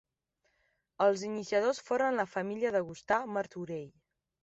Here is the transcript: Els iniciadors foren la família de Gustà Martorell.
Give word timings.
Els 1.09 1.27
iniciadors 1.27 1.83
foren 1.91 2.19
la 2.23 2.29
família 2.35 2.75
de 2.79 2.85
Gustà 2.91 3.23
Martorell. 3.39 3.91